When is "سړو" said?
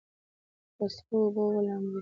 0.95-1.15